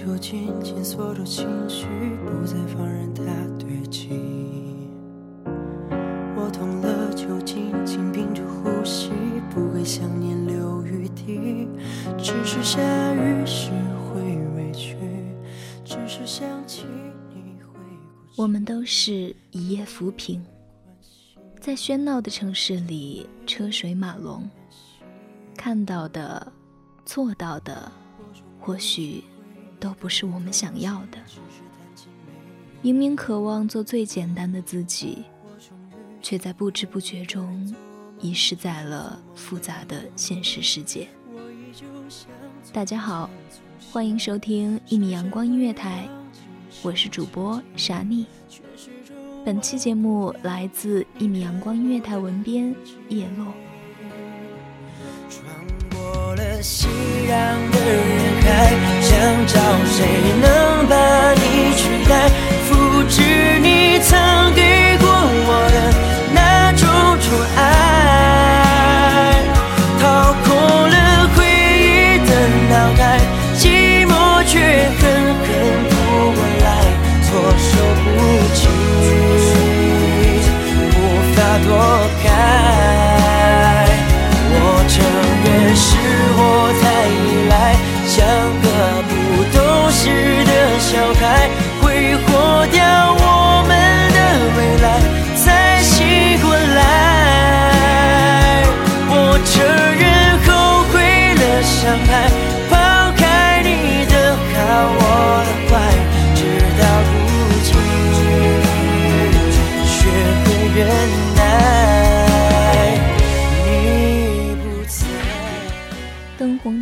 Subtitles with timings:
[0.00, 1.84] 就紧紧锁住情绪
[2.24, 3.22] 不再放任它
[3.58, 4.08] 堆积，
[6.34, 9.10] 我痛了就紧紧屏住呼吸，
[9.50, 11.68] 不给想念留余地。
[12.16, 12.80] 只是下
[13.12, 13.72] 雨时
[14.08, 14.22] 会
[14.56, 14.96] 委屈，
[15.84, 16.86] 只是想起
[17.34, 17.78] 你会
[18.36, 20.42] 我们都是一叶浮萍，
[21.60, 24.48] 在喧闹的城市里车水马龙，
[25.58, 26.50] 看到的、
[27.04, 27.92] 做到的，
[28.58, 29.22] 或许。
[29.80, 31.18] 都不是我们想要的。
[32.82, 35.24] 明明渴望做最简单的自己，
[36.22, 37.74] 却在不知不觉中
[38.20, 41.08] 遗失在了复杂的现实世界。
[42.72, 43.28] 大家好，
[43.90, 46.06] 欢迎收听一米阳光音乐台，
[46.82, 48.26] 我是主播傻妮。
[49.44, 52.74] 本期节目来自一米阳光音乐台文编
[53.08, 53.46] 叶落。
[56.62, 56.86] 熙
[57.26, 58.48] 攘的人海，
[59.00, 59.10] 想
[59.46, 59.54] 找
[59.86, 59.98] 谁
[60.40, 60.94] 能把
[61.34, 61.42] 你
[61.76, 62.12] 取代，
[62.66, 63.22] 复制
[63.60, 65.06] 你曾给过
[65.46, 65.76] 我的
[66.32, 66.38] 那
[66.72, 66.82] 种
[67.20, 67.60] 宠爱，
[70.00, 70.02] 掏
[70.44, 70.48] 空
[70.90, 70.96] 了
[71.34, 71.38] 回
[71.78, 72.30] 忆的
[72.70, 73.00] 脑袋，
[73.56, 73.62] 寂
[74.06, 74.10] 寞
[74.46, 74.52] 却
[74.98, 75.00] 狠
[75.40, 75.46] 狠
[75.88, 75.92] 扑
[76.32, 76.68] 过来，
[77.22, 77.28] 措
[77.58, 77.70] 手
[78.02, 78.06] 不
[78.54, 78.58] 及，
[80.90, 80.98] 无
[81.34, 81.68] 法躲
[82.22, 82.24] 开，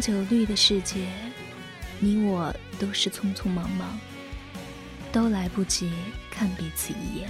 [0.01, 1.07] 酒绿的世界。
[2.01, 3.99] 你我都是匆匆忙忙，
[5.11, 5.91] 都来不及
[6.31, 7.29] 看彼此一眼，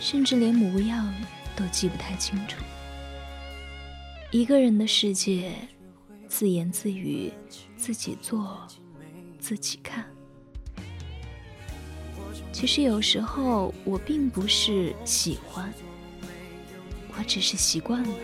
[0.00, 1.12] 甚至连模样
[1.56, 2.62] 都记不太清楚。
[4.30, 5.52] 一个人的世界，
[6.28, 7.32] 自言自语，
[7.76, 8.66] 自己做，
[9.40, 10.04] 自己看。
[12.52, 15.72] 其实有时候我并不是喜欢，
[17.18, 18.14] 我只是习惯了，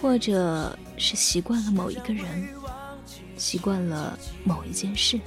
[0.00, 2.48] 或者是习惯了某一个人。
[3.36, 5.18] 习惯了某一件事，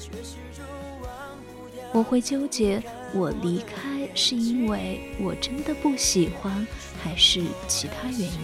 [1.91, 2.81] 我会纠结：
[3.13, 6.65] 我离开是因为我真的不喜欢，
[7.03, 8.39] 还是其他原因？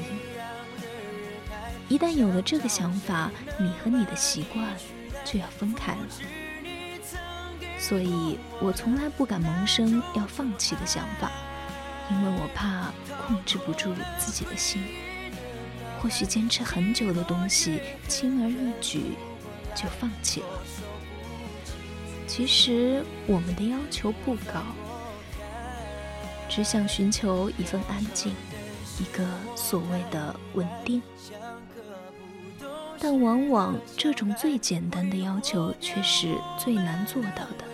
[1.87, 4.67] 一旦有了这个想法，你和你的习惯
[5.23, 6.07] 就要分开了。
[7.79, 11.31] 所以我从来不敢萌生要放弃的想法，
[12.11, 12.91] 因为我怕
[13.25, 14.83] 控制不住自己的心。
[16.03, 19.13] 或许坚持很久的东西，轻而易举。
[19.75, 20.47] 就放弃了。
[22.27, 24.61] 其实我们的要求不高，
[26.47, 28.35] 只想寻求一份安静，
[28.99, 29.25] 一个
[29.55, 31.01] 所谓的稳定。
[32.99, 37.65] 但往往这种最简单的要求，却是最难做到的。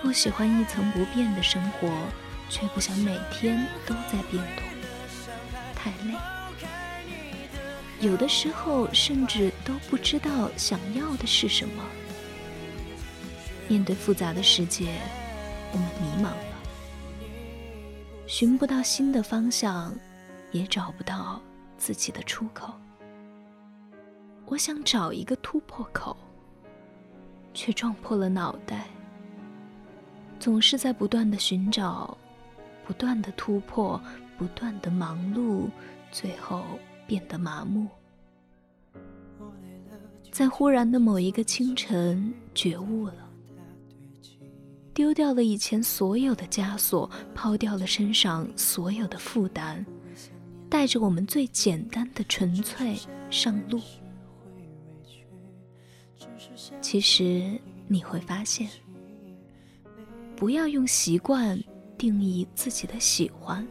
[0.00, 1.90] 不喜欢一成不变的生活，
[2.48, 4.64] 却不想每天都在变动，
[5.74, 6.14] 太累。
[8.00, 11.82] 有的时候，甚至都不知道想要的是什么。
[13.66, 15.00] 面对复杂的世界，
[15.72, 16.36] 我们迷茫了，
[18.26, 19.94] 寻不到新的方向，
[20.52, 21.40] 也找不到
[21.78, 22.74] 自己的出口。
[24.44, 26.14] 我想找一个突破口，
[27.54, 28.84] 却撞破了脑袋。
[30.38, 32.18] 总是在不断的寻找，
[32.86, 33.98] 不断的突破，
[34.36, 35.70] 不断的忙碌，
[36.12, 36.62] 最后。
[37.06, 37.86] 变得麻木，
[40.30, 43.30] 在忽然的某一个清晨觉悟了，
[44.92, 49.84] 丢掉了以前所有的枷锁，抛掉了身上所有的负担，
[50.68, 52.96] 带着我们最简单的纯粹
[53.30, 53.80] 上路。
[56.80, 58.68] 其实你会发现，
[60.36, 61.62] 不要用习惯
[61.98, 63.66] 定义自己的喜欢，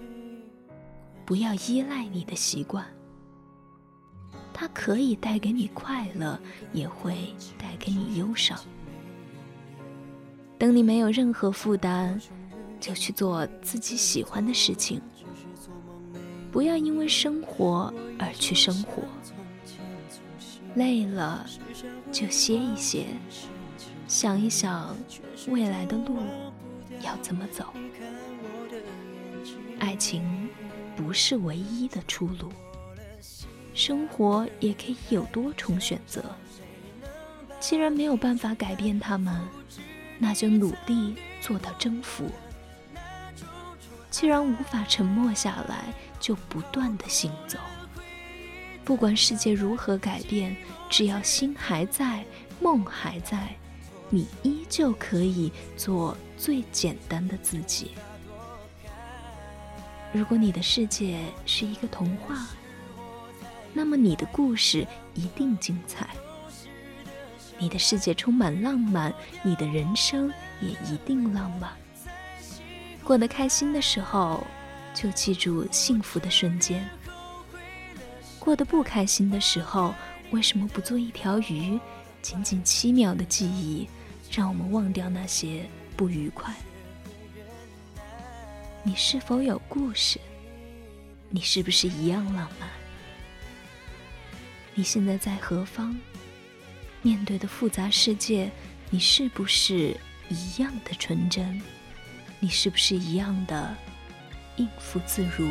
[1.25, 2.85] 不要依赖你的习惯。
[4.53, 6.39] 它可以带给你快乐，
[6.71, 8.57] 也会带给你忧伤。
[10.57, 12.21] 等你没有任何负担，
[12.79, 15.01] 就去做自己喜欢的事情。
[16.51, 19.03] 不要因为生活而去生活。
[20.75, 21.45] 累了
[22.11, 23.07] 就歇一歇，
[24.07, 24.95] 想一想
[25.47, 26.17] 未来的路
[27.01, 27.65] 要怎么走。
[29.79, 30.47] 爱情
[30.95, 32.51] 不是唯一的出路。
[33.85, 36.23] 生活也可以有多重选择。
[37.59, 39.45] 既然没有办法改变他们，
[40.17, 42.31] 那就努力做到征服。
[44.09, 47.59] 既然无法沉默下来，就不断的行走。
[48.85, 50.55] 不管世界如何改变，
[50.89, 52.23] 只要心还在，
[52.61, 53.53] 梦还在，
[54.09, 57.91] 你依旧可以做最简单的自己。
[60.13, 62.47] 如果你的世界是一个童话。
[63.73, 66.07] 那么你的故事一定精彩，
[67.57, 70.31] 你的世界充满浪漫，你的人生
[70.61, 71.71] 也一定浪漫。
[73.03, 74.45] 过得开心的时候，
[74.93, 76.81] 就记住幸福的瞬间；
[78.39, 79.93] 过得不开心的时候，
[80.31, 81.79] 为什么不做一条鱼？
[82.21, 83.89] 仅仅七秒的记忆，
[84.31, 85.65] 让我们忘掉那些
[85.97, 86.53] 不愉快。
[88.83, 90.19] 你是否有故事？
[91.29, 92.69] 你是不是一样浪漫？
[94.75, 95.95] 你现在在何方？
[97.03, 98.49] 面对的复杂世界，
[98.89, 99.95] 你是不是
[100.29, 101.61] 一样的纯真？
[102.39, 103.75] 你是不是一样的
[104.55, 105.47] 应付自如？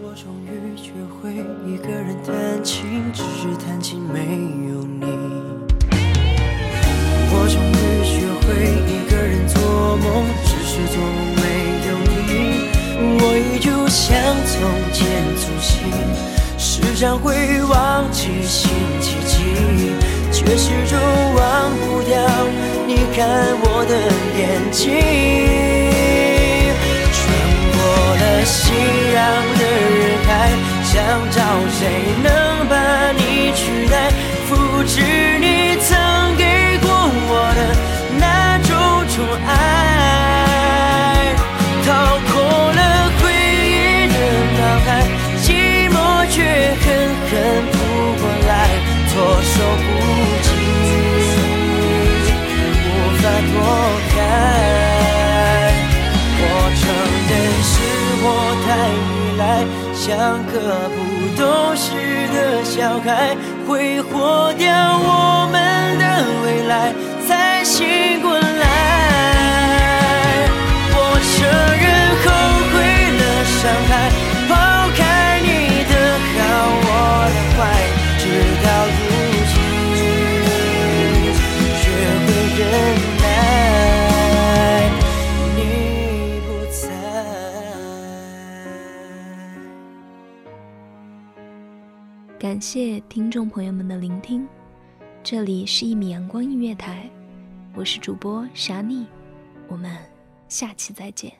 [0.00, 1.34] 我终于学会
[1.68, 5.06] 一个人弹琴，只是弹琴没有你。
[7.32, 8.46] 我终于学会
[8.86, 11.42] 一个人做梦，只是做梦没
[11.88, 12.22] 有你。
[13.18, 14.14] 我依旧像
[14.46, 14.54] 从
[14.92, 15.02] 前
[15.36, 16.33] 粗心。
[16.94, 18.70] 时常会忘记星
[19.00, 19.38] 期几，
[20.30, 20.96] 却始终
[21.34, 22.16] 忘不掉
[22.86, 23.98] 你看我的
[24.38, 25.73] 眼睛。
[59.94, 60.96] 像个不
[61.36, 61.42] 懂
[61.76, 61.90] 事
[62.32, 63.36] 的小孩，
[63.66, 64.66] 挥霍掉
[64.98, 66.04] 我们的
[66.44, 66.92] 未来，
[67.26, 68.64] 才醒过来。
[70.96, 70.98] 我
[71.34, 71.36] 承
[71.82, 71.86] 认
[72.24, 72.26] 后
[72.72, 72.74] 悔
[73.18, 73.92] 了，伤害。
[92.54, 94.46] 感谢听众朋友们的聆听，
[95.24, 97.10] 这里是一米阳光音乐台，
[97.74, 99.08] 我是主播傻妮，
[99.66, 99.90] 我们
[100.46, 101.32] 下期再见。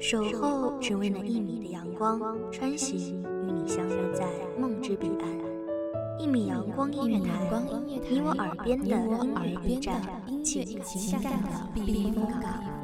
[0.00, 4.26] 守候只为那一米的阳光，穿行与你相约在
[4.58, 6.18] 梦之彼岸。
[6.18, 7.48] 一米阳光音乐台，
[7.86, 10.02] 你我耳边的音乐驿站，
[10.42, 12.77] 情感的避风港。